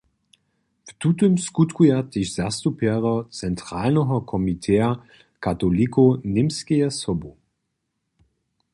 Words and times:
W 0.87 0.91
tutych 1.01 1.39
skutkuja 1.47 1.99
tež 2.13 2.27
zastupjerjo 2.39 3.13
Centralneho 3.41 4.17
komiteja 4.31 4.89
katolikow 5.45 6.09
Němskeje 6.37 6.87
sobu. 7.01 7.31